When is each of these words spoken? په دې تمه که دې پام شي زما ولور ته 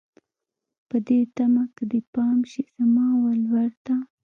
په 0.89 0.97
دې 1.07 1.19
تمه 1.35 1.63
که 1.75 1.83
دې 1.91 2.01
پام 2.13 2.37
شي 2.51 2.63
زما 2.75 3.05
ولور 3.23 3.71
ته 3.85 3.95